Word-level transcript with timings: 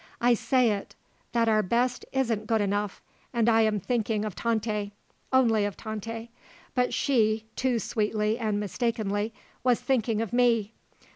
I 0.19 0.33
say 0.33 0.71
it; 0.71 0.95
that 1.31 1.47
our 1.47 1.61
best 1.61 2.05
isn't 2.11 2.47
good 2.47 2.59
enough, 2.59 3.03
and 3.33 3.47
I 3.47 3.61
am 3.61 3.79
thinking 3.79 4.25
of 4.25 4.33
Tante; 4.33 4.93
only 5.31 5.63
of 5.63 5.77
Tante; 5.77 6.31
but 6.73 6.91
she 6.91 7.45
too 7.55 7.77
sweetly 7.77 8.39
and 8.39 8.59
mistakenly 8.59 9.31
was 9.63 9.79
thinking 9.79 10.19
of 10.19 10.33
me. 10.33 10.73